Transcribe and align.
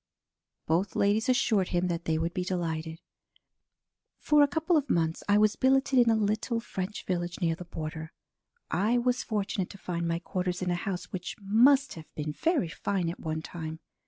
Both 0.65 0.95
ladies 0.95 1.29
assured 1.29 1.67
him 1.67 1.87
that 1.89 2.05
they 2.05 2.17
would 2.17 2.33
be 2.33 2.43
delighted. 2.43 2.99
"For 4.17 4.41
a 4.41 4.47
couple 4.47 4.75
of 4.75 4.89
months 4.89 5.21
I 5.29 5.37
was 5.37 5.55
billeted 5.55 5.99
in 5.99 6.09
a 6.09 6.15
little 6.15 6.59
French 6.59 7.05
village 7.05 7.39
near 7.39 7.53
the 7.53 7.65
border. 7.65 8.11
I 8.71 8.97
was 8.97 9.21
fortunate 9.21 9.69
to 9.69 9.77
find 9.77 10.07
my 10.07 10.17
quarters 10.17 10.63
in 10.63 10.71
a 10.71 10.85
house 10.89 11.11
which 11.11 11.35
must 11.39 11.93
have 11.93 12.11
been 12.15 12.33
very 12.33 12.67
fine 12.69 13.11
at 13.11 13.19
one 13.19 13.43
time. 13.43 13.79